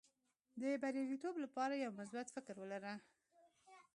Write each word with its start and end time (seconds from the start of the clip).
د 0.61 0.63
بریالیتوب 0.81 1.35
لپاره 1.43 1.73
یو 1.75 1.91
مثبت 1.99 2.27
فکر 2.35 2.55
ولره. 2.59 2.93